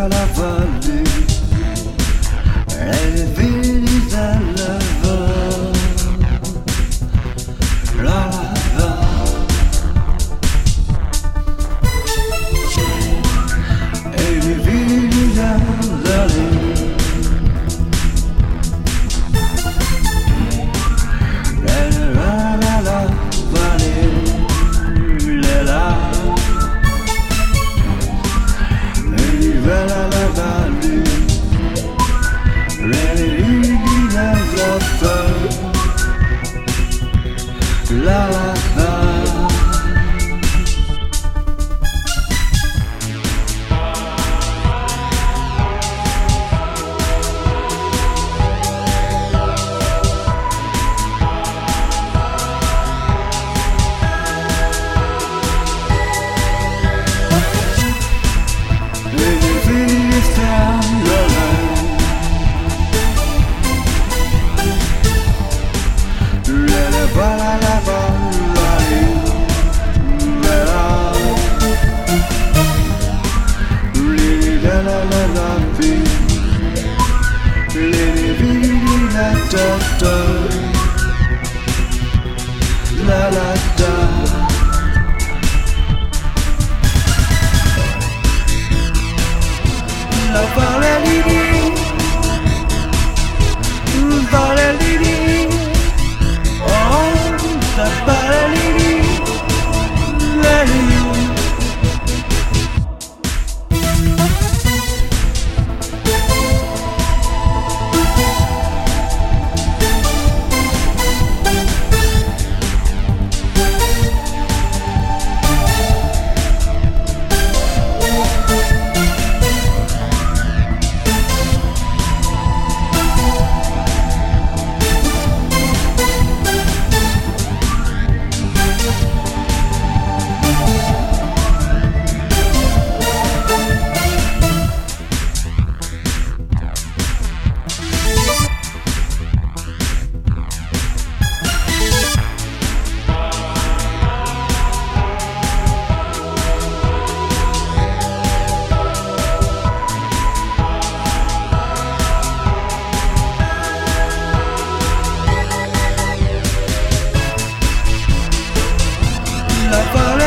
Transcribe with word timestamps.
I've 0.00 0.38
run 0.38 0.67
love. 38.08 38.37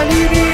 alegría. 0.00 0.45